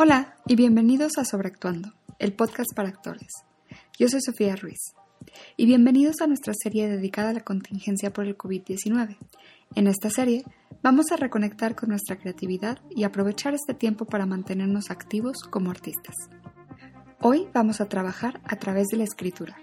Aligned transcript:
Hola 0.00 0.36
y 0.46 0.54
bienvenidos 0.54 1.18
a 1.18 1.24
Sobreactuando, 1.24 1.92
el 2.20 2.32
podcast 2.32 2.72
para 2.72 2.88
actores. 2.88 3.32
Yo 3.98 4.08
soy 4.08 4.20
Sofía 4.20 4.54
Ruiz 4.54 4.78
y 5.56 5.66
bienvenidos 5.66 6.20
a 6.20 6.28
nuestra 6.28 6.52
serie 6.54 6.88
dedicada 6.88 7.30
a 7.30 7.32
la 7.32 7.40
contingencia 7.40 8.12
por 8.12 8.24
el 8.24 8.38
COVID-19. 8.38 9.16
En 9.74 9.88
esta 9.88 10.08
serie 10.08 10.44
vamos 10.84 11.10
a 11.10 11.16
reconectar 11.16 11.74
con 11.74 11.88
nuestra 11.88 12.16
creatividad 12.16 12.78
y 12.94 13.02
aprovechar 13.02 13.54
este 13.54 13.74
tiempo 13.74 14.04
para 14.04 14.24
mantenernos 14.24 14.92
activos 14.92 15.38
como 15.50 15.72
artistas. 15.72 16.14
Hoy 17.20 17.48
vamos 17.52 17.80
a 17.80 17.88
trabajar 17.88 18.40
a 18.44 18.54
través 18.54 18.86
de 18.92 18.98
la 18.98 19.04
escritura. 19.04 19.56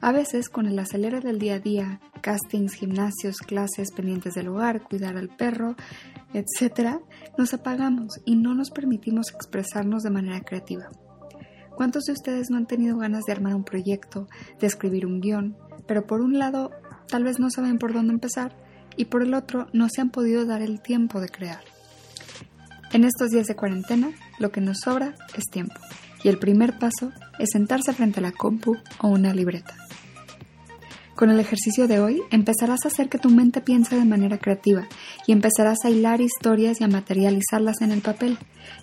A 0.00 0.12
veces, 0.12 0.48
con 0.48 0.64
el 0.64 0.78
acelere 0.78 1.20
del 1.20 1.38
día 1.38 1.56
a 1.56 1.60
día, 1.60 2.00
castings, 2.22 2.72
gimnasios, 2.72 3.36
clases, 3.38 3.92
pendientes 3.92 4.32
del 4.32 4.48
hogar, 4.48 4.82
cuidar 4.82 5.18
al 5.18 5.28
perro, 5.28 5.76
etc., 6.34 6.98
nos 7.36 7.54
apagamos 7.54 8.20
y 8.24 8.36
no 8.36 8.54
nos 8.54 8.70
permitimos 8.70 9.30
expresarnos 9.32 10.02
de 10.02 10.10
manera 10.10 10.40
creativa. 10.40 10.88
¿Cuántos 11.76 12.04
de 12.04 12.12
ustedes 12.12 12.50
no 12.50 12.56
han 12.56 12.66
tenido 12.66 12.98
ganas 12.98 13.24
de 13.24 13.32
armar 13.32 13.54
un 13.54 13.64
proyecto, 13.64 14.26
de 14.60 14.66
escribir 14.66 15.06
un 15.06 15.20
guion, 15.20 15.56
pero 15.86 16.06
por 16.06 16.20
un 16.20 16.38
lado 16.38 16.70
tal 17.08 17.24
vez 17.24 17.38
no 17.38 17.50
saben 17.50 17.78
por 17.78 17.92
dónde 17.92 18.12
empezar 18.12 18.56
y 18.96 19.06
por 19.06 19.22
el 19.22 19.32
otro 19.34 19.68
no 19.72 19.88
se 19.88 20.00
han 20.00 20.10
podido 20.10 20.44
dar 20.44 20.60
el 20.60 20.80
tiempo 20.80 21.20
de 21.20 21.28
crear? 21.28 21.60
En 22.92 23.04
estos 23.04 23.30
días 23.30 23.46
de 23.46 23.54
cuarentena, 23.54 24.10
lo 24.38 24.50
que 24.50 24.60
nos 24.60 24.80
sobra 24.80 25.14
es 25.36 25.44
tiempo 25.44 25.76
y 26.24 26.28
el 26.28 26.38
primer 26.38 26.78
paso 26.78 27.12
es 27.38 27.50
sentarse 27.52 27.92
frente 27.92 28.20
a 28.20 28.22
la 28.22 28.32
compu 28.32 28.76
o 29.00 29.08
una 29.08 29.34
libreta. 29.34 29.87
Con 31.18 31.30
el 31.30 31.40
ejercicio 31.40 31.88
de 31.88 31.98
hoy 31.98 32.22
empezarás 32.30 32.84
a 32.84 32.88
hacer 32.90 33.08
que 33.08 33.18
tu 33.18 33.28
mente 33.28 33.60
piense 33.60 33.96
de 33.96 34.04
manera 34.04 34.38
creativa 34.38 34.86
y 35.26 35.32
empezarás 35.32 35.78
a 35.84 35.90
hilar 35.90 36.20
historias 36.20 36.80
y 36.80 36.84
a 36.84 36.86
materializarlas 36.86 37.80
en 37.80 37.90
el 37.90 38.02
papel, 38.02 38.38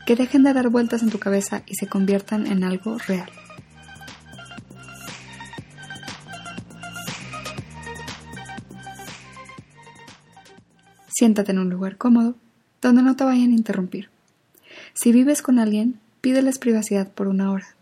que 0.05 0.17
dejen 0.17 0.43
de 0.43 0.51
dar 0.51 0.67
vueltas 0.67 1.01
en 1.01 1.11
tu 1.11 1.17
cabeza 1.17 1.63
y 1.65 1.75
se 1.75 1.87
conviertan 1.87 2.45
en 2.45 2.65
algo 2.65 2.97
real. 2.97 3.29
Siéntate 11.07 11.53
en 11.53 11.59
un 11.59 11.69
lugar 11.69 11.95
cómodo, 11.95 12.35
donde 12.81 13.01
no 13.01 13.15
te 13.15 13.23
vayan 13.23 13.51
a 13.51 13.55
interrumpir. 13.55 14.09
Si 14.93 15.13
vives 15.13 15.41
con 15.41 15.57
alguien, 15.57 16.01
pídeles 16.19 16.59
privacidad 16.59 17.09
por 17.13 17.29
una 17.29 17.49
hora. 17.49 17.77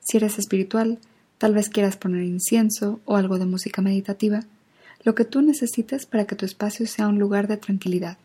Si 0.00 0.18
eres 0.18 0.38
espiritual, 0.38 0.98
tal 1.44 1.52
vez 1.52 1.68
quieras 1.68 1.98
poner 1.98 2.22
incienso 2.22 3.00
o 3.04 3.16
algo 3.16 3.38
de 3.38 3.44
música 3.44 3.82
meditativa, 3.82 4.44
lo 5.02 5.14
que 5.14 5.26
tú 5.26 5.42
necesites 5.42 6.06
para 6.06 6.24
que 6.24 6.36
tu 6.36 6.46
espacio 6.46 6.86
sea 6.86 7.06
un 7.06 7.18
lugar 7.18 7.48
de 7.48 7.58
tranquilidad. 7.58 8.16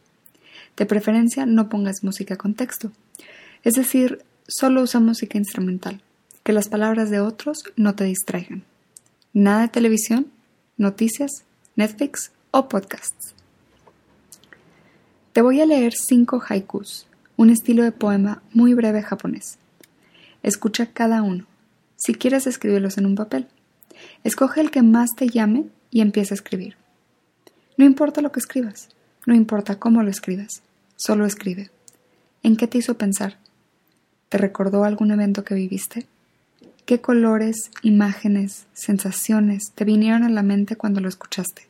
De 0.77 0.85
preferencia, 0.85 1.45
no 1.45 1.67
pongas 1.67 2.01
música 2.01 2.37
con 2.37 2.53
texto, 2.53 2.93
es 3.65 3.73
decir, 3.73 4.23
solo 4.47 4.83
usa 4.83 5.01
música 5.01 5.37
instrumental, 5.37 6.01
que 6.43 6.53
las 6.53 6.69
palabras 6.69 7.09
de 7.09 7.19
otros 7.19 7.65
no 7.75 7.93
te 7.93 8.05
distraigan. 8.05 8.63
Nada 9.33 9.63
de 9.63 9.67
televisión, 9.67 10.27
noticias, 10.77 11.43
Netflix 11.75 12.31
o 12.51 12.69
podcasts. 12.69 13.33
Te 15.33 15.41
voy 15.41 15.59
a 15.59 15.65
leer 15.65 15.91
cinco 15.93 16.41
haikus, 16.47 17.05
un 17.35 17.49
estilo 17.49 17.83
de 17.83 17.91
poema 17.91 18.41
muy 18.53 18.73
breve 18.75 19.01
japonés. 19.01 19.57
Escucha 20.41 20.85
cada 20.93 21.21
uno. 21.21 21.48
Si 21.99 22.13
quieres 22.15 22.47
escribirlos 22.47 22.97
en 22.97 23.05
un 23.05 23.15
papel, 23.15 23.47
escoge 24.23 24.61
el 24.61 24.71
que 24.71 24.81
más 24.81 25.09
te 25.17 25.27
llame 25.27 25.65
y 25.91 25.99
empieza 25.99 26.33
a 26.33 26.37
escribir. 26.37 26.77
No 27.75 27.83
importa 27.83 28.21
lo 28.21 28.31
que 28.31 28.39
escribas, 28.39 28.87
no 29.25 29.35
importa 29.35 29.79
cómo 29.79 30.01
lo 30.01 30.09
escribas, 30.09 30.63
solo 30.95 31.25
escribe. 31.25 31.71
¿En 32.41 32.55
qué 32.55 32.67
te 32.67 32.77
hizo 32.77 32.97
pensar? 32.97 33.37
¿Te 34.29 34.37
recordó 34.37 34.85
algún 34.85 35.11
evento 35.11 35.43
que 35.43 35.55
viviste? 35.55 36.07
¿Qué 36.85 37.01
colores, 37.01 37.69
imágenes, 37.83 38.65
sensaciones 38.73 39.73
te 39.75 39.83
vinieron 39.83 40.23
a 40.23 40.29
la 40.29 40.41
mente 40.41 40.77
cuando 40.77 41.01
lo 41.01 41.09
escuchaste? 41.09 41.67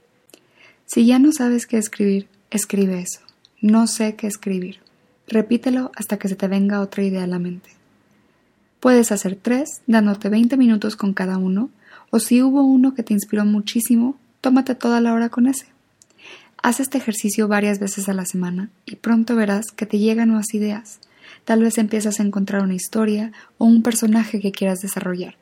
Si 0.86 1.08
ya 1.08 1.18
no 1.18 1.32
sabes 1.32 1.66
qué 1.66 1.78
escribir, 1.78 2.28
escribe 2.52 3.02
eso. 3.02 3.22
No 3.62 3.88
sé 3.88 4.16
qué 4.16 4.28
escribir. 4.28 4.78
Repítelo 5.28 5.92
hasta 5.96 6.18
que 6.18 6.28
se 6.28 6.36
te 6.36 6.48
venga 6.48 6.82
otra 6.82 7.04
idea 7.04 7.24
a 7.24 7.28
la 7.28 7.40
mente. 7.40 7.79
Puedes 8.80 9.12
hacer 9.12 9.36
tres, 9.36 9.82
dándote 9.88 10.30
20 10.30 10.56
minutos 10.56 10.96
con 10.96 11.14
cada 11.14 11.38
uno, 11.38 11.70
o 12.12 12.20
si 12.20 12.42
hubo 12.42 12.64
uno 12.64 12.94
que 12.94 13.04
te 13.04 13.14
inspiró 13.14 13.46
muchísimo, 13.46 14.18
tómate 14.42 14.74
toda 14.76 15.02
la 15.02 15.14
hora 15.14 15.30
con 15.30 15.48
ese. 15.48 15.68
Haz 16.62 16.80
este 16.80 16.98
ejercicio 16.98 17.48
varias 17.48 17.80
veces 17.80 18.10
a 18.10 18.14
la 18.14 18.26
semana 18.26 18.70
y 18.86 18.96
pronto 18.96 19.36
verás 19.36 19.72
que 19.72 19.86
te 19.86 20.00
llegan 20.00 20.30
nuevas 20.30 20.54
ideas. 20.54 21.00
Tal 21.46 21.62
vez 21.62 21.78
empiezas 21.78 22.20
a 22.20 22.24
encontrar 22.24 22.64
una 22.64 22.74
historia 22.74 23.32
o 23.58 23.66
un 23.66 23.84
personaje 23.84 24.40
que 24.40 24.52
quieras 24.52 24.80
desarrollar. 24.80 25.36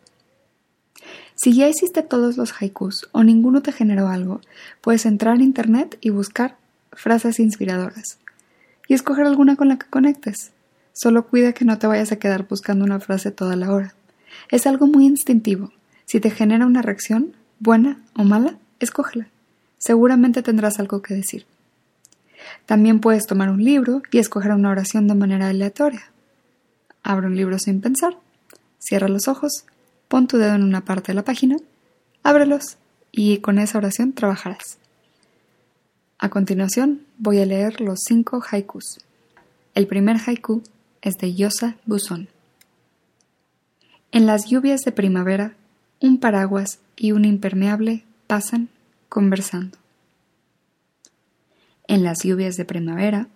Si 1.36 1.54
ya 1.54 1.70
hiciste 1.70 2.02
todos 2.02 2.38
los 2.38 2.54
haikus 2.60 3.08
o 3.12 3.24
ninguno 3.24 3.62
te 3.62 3.72
generó 3.72 4.08
algo, 4.08 4.42
puedes 4.82 5.06
entrar 5.06 5.36
en 5.36 5.42
internet 5.42 5.98
y 6.02 6.10
buscar 6.10 6.58
frases 6.92 7.40
inspiradoras 7.40 8.18
y 8.88 8.96
escoger 8.96 9.26
alguna 9.26 9.56
con 9.56 9.68
la 9.68 9.78
que 9.78 9.88
conectes. 9.88 10.52
Solo 11.00 11.28
cuida 11.28 11.54
que 11.54 11.64
no 11.64 11.78
te 11.78 11.86
vayas 11.86 12.12
a 12.12 12.16
quedar 12.16 12.48
buscando 12.48 12.84
una 12.84 13.00
frase 13.00 13.30
toda 13.30 13.56
la 13.56 13.72
hora. 13.72 13.94
Es 14.50 14.66
algo 14.66 14.88
muy 14.88 15.06
instintivo. 15.06 15.72
Si 16.06 16.20
te 16.20 16.32
genera 16.32 16.66
una 16.66 16.82
reacción, 16.82 17.36
buena 17.60 18.02
o 18.16 18.24
mala, 18.24 18.58
escógela. 18.80 19.28
Seguramente 19.78 20.42
tendrás 20.42 20.80
algo 20.80 21.04
que 21.04 21.14
decir. 21.14 21.46
También 22.66 23.00
puedes 23.00 23.28
tomar 23.28 23.52
un 23.52 23.64
libro 23.64 24.02
y 24.10 24.18
escoger 24.18 24.52
una 24.54 24.72
oración 24.72 25.08
de 25.08 25.14
manera 25.14 25.50
aleatoria. 25.50 26.02
Abre 27.04 27.28
un 27.28 27.36
libro 27.36 27.60
sin 27.60 27.80
pensar, 27.80 28.18
cierra 28.80 29.08
los 29.08 29.28
ojos, 29.28 29.66
pon 30.08 30.28
tu 30.28 30.38
dedo 30.38 30.56
en 30.56 30.64
una 30.64 30.84
parte 30.84 31.12
de 31.12 31.16
la 31.16 31.24
página, 31.24 31.58
ábrelos 32.24 32.78
y 33.12 33.38
con 33.38 33.60
esa 33.60 33.78
oración 33.78 34.14
trabajarás. 34.14 34.80
A 36.18 36.30
continuación 36.30 37.06
voy 37.20 37.38
a 37.38 37.46
leer 37.46 37.82
los 37.82 38.00
cinco 38.04 38.44
haikus. 38.50 38.98
El 39.76 39.86
primer 39.86 40.18
haiku 40.26 40.64
es 41.02 41.16
de 41.16 41.34
Yosa 41.34 41.78
Buzón. 41.86 42.30
En 44.12 44.26
las 44.26 44.50
lluvias 44.50 44.82
de 44.82 44.92
primavera, 44.92 45.56
un 46.00 46.20
paraguas 46.20 46.80
y 46.96 47.12
un 47.12 47.26
impermeable 47.26 48.04
pasan 48.28 48.70
conversando. 49.10 49.78
En 51.88 52.04
las 52.04 52.24
lluvias 52.24 52.56
de 52.56 52.66
primavera, 52.66 53.28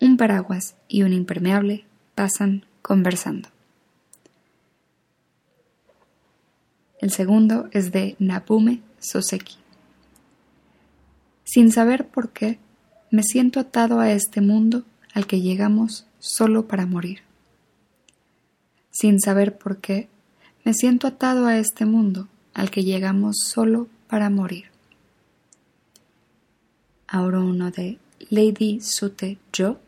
un 0.00 0.16
paraguas 0.16 0.74
y 0.88 1.02
un 1.02 1.12
impermeable 1.12 1.84
pasan 2.14 2.64
conversando. 2.82 3.48
El 7.00 7.10
segundo 7.10 7.68
es 7.72 7.92
de 7.92 8.16
Nabume 8.18 8.80
Soseki. 8.98 9.56
Sin 11.44 11.70
saber 11.70 12.08
por 12.08 12.30
qué, 12.30 12.58
me 13.10 13.22
siento 13.22 13.60
atado 13.60 14.00
a 14.00 14.10
este 14.12 14.40
mundo 14.40 14.84
al 15.14 15.26
que 15.26 15.40
llegamos 15.40 16.07
solo 16.18 16.66
para 16.66 16.86
morir. 16.86 17.20
Sin 18.90 19.20
saber 19.20 19.58
por 19.58 19.78
qué, 19.78 20.08
me 20.64 20.74
siento 20.74 21.06
atado 21.06 21.46
a 21.46 21.58
este 21.58 21.84
mundo 21.84 22.28
al 22.54 22.70
que 22.70 22.84
llegamos 22.84 23.36
solo 23.38 23.88
para 24.08 24.30
morir. 24.30 24.66
Ahora 27.06 27.40
uno 27.40 27.70
de 27.70 27.98
Lady 28.30 28.80
Sute 28.80 29.38
Yo. 29.52 29.78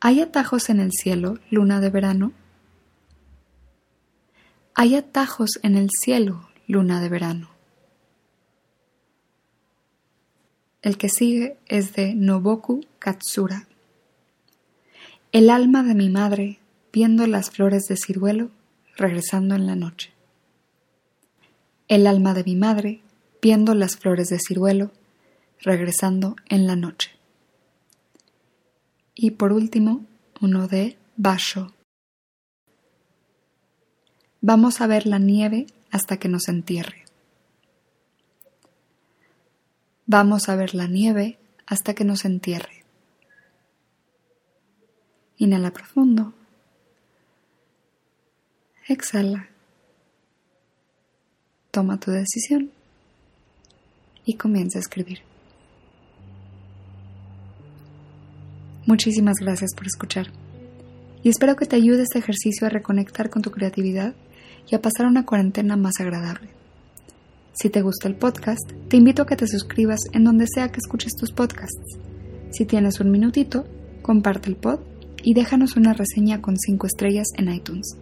¿Hay 0.00 0.20
atajos 0.20 0.68
en 0.68 0.80
el 0.80 0.90
cielo, 0.92 1.38
luna 1.50 1.80
de 1.80 1.90
verano? 1.90 2.32
Hay 4.74 4.96
atajos 4.96 5.60
en 5.62 5.76
el 5.76 5.88
cielo, 5.90 6.48
luna 6.66 7.00
de 7.00 7.08
verano. 7.08 7.50
El 10.82 10.98
que 10.98 11.08
sigue 11.08 11.58
es 11.66 11.94
de 11.94 12.14
Noboku 12.14 12.84
Katsura. 12.98 13.68
El 15.32 15.48
alma 15.48 15.82
de 15.82 15.94
mi 15.94 16.10
madre 16.10 16.58
viendo 16.92 17.26
las 17.26 17.48
flores 17.48 17.86
de 17.88 17.96
ciruelo 17.96 18.50
regresando 18.98 19.54
en 19.54 19.66
la 19.66 19.74
noche. 19.74 20.12
El 21.88 22.06
alma 22.06 22.34
de 22.34 22.44
mi 22.44 22.54
madre 22.54 23.00
viendo 23.40 23.74
las 23.74 23.96
flores 23.96 24.28
de 24.28 24.38
ciruelo 24.38 24.92
regresando 25.60 26.36
en 26.50 26.66
la 26.66 26.76
noche. 26.76 27.12
Y 29.14 29.30
por 29.30 29.54
último, 29.54 30.04
uno 30.42 30.68
de 30.68 30.98
Basho. 31.16 31.72
Vamos 34.42 34.82
a 34.82 34.86
ver 34.86 35.06
la 35.06 35.18
nieve 35.18 35.66
hasta 35.90 36.18
que 36.18 36.28
nos 36.28 36.46
entierre. 36.48 37.06
Vamos 40.04 40.50
a 40.50 40.56
ver 40.56 40.74
la 40.74 40.88
nieve 40.88 41.38
hasta 41.64 41.94
que 41.94 42.04
nos 42.04 42.26
entierre. 42.26 42.71
Inhala 45.42 45.72
profundo. 45.72 46.32
Exhala. 48.88 49.48
Toma 51.72 51.98
tu 51.98 52.12
decisión 52.12 52.70
y 54.24 54.34
comienza 54.34 54.78
a 54.78 54.82
escribir. 54.82 55.18
Muchísimas 58.86 59.34
gracias 59.40 59.74
por 59.74 59.88
escuchar 59.88 60.28
y 61.24 61.28
espero 61.28 61.56
que 61.56 61.66
te 61.66 61.74
ayude 61.74 62.02
este 62.02 62.20
ejercicio 62.20 62.68
a 62.68 62.70
reconectar 62.70 63.28
con 63.28 63.42
tu 63.42 63.50
creatividad 63.50 64.14
y 64.70 64.76
a 64.76 64.80
pasar 64.80 65.06
una 65.06 65.26
cuarentena 65.26 65.76
más 65.76 65.94
agradable. 65.98 66.50
Si 67.52 67.68
te 67.68 67.82
gusta 67.82 68.06
el 68.06 68.14
podcast, 68.14 68.70
te 68.86 68.96
invito 68.96 69.22
a 69.22 69.26
que 69.26 69.34
te 69.34 69.48
suscribas 69.48 69.98
en 70.12 70.22
donde 70.22 70.46
sea 70.46 70.70
que 70.70 70.78
escuches 70.78 71.14
tus 71.18 71.32
podcasts. 71.32 71.98
Si 72.52 72.64
tienes 72.64 73.00
un 73.00 73.10
minutito, 73.10 73.66
comparte 74.02 74.48
el 74.48 74.54
pod 74.54 74.91
y 75.22 75.34
déjanos 75.34 75.76
una 75.76 75.92
reseña 75.92 76.40
con 76.40 76.56
5 76.56 76.86
estrellas 76.86 77.28
en 77.36 77.52
iTunes. 77.52 77.96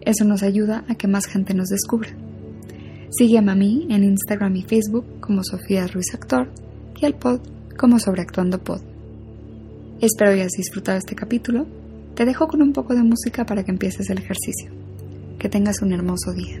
Eso 0.00 0.24
nos 0.24 0.42
ayuda 0.42 0.84
a 0.88 0.94
que 0.94 1.08
más 1.08 1.26
gente 1.26 1.54
nos 1.54 1.68
descubra. 1.68 2.10
Sígueme 3.10 3.52
a 3.52 3.54
mí 3.54 3.86
en 3.90 4.04
Instagram 4.04 4.56
y 4.56 4.62
Facebook 4.62 5.20
como 5.20 5.42
Sofía 5.42 5.86
Ruiz 5.86 6.14
Actor 6.14 6.50
y 7.00 7.06
al 7.06 7.14
pod 7.14 7.40
como 7.76 7.98
Sobreactuando 7.98 8.62
Pod. 8.62 8.80
Espero 10.00 10.32
hayas 10.32 10.52
disfrutado 10.52 10.98
este 10.98 11.14
capítulo. 11.14 11.66
Te 12.14 12.24
dejo 12.24 12.48
con 12.48 12.62
un 12.62 12.72
poco 12.72 12.94
de 12.94 13.02
música 13.02 13.44
para 13.44 13.64
que 13.64 13.70
empieces 13.70 14.10
el 14.10 14.18
ejercicio. 14.18 14.70
Que 15.38 15.48
tengas 15.48 15.82
un 15.82 15.92
hermoso 15.92 16.32
día. 16.34 16.60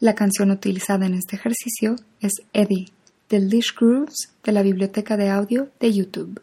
La 0.00 0.14
canción 0.14 0.50
utilizada 0.50 1.06
en 1.06 1.14
este 1.14 1.36
ejercicio 1.36 1.96
es 2.20 2.32
Eddie, 2.52 2.88
de 3.30 3.40
Leash 3.40 3.74
Grooves 3.74 4.34
de 4.44 4.52
la 4.52 4.60
biblioteca 4.60 5.16
de 5.16 5.30
audio 5.30 5.70
de 5.80 5.94
YouTube. 5.94 6.42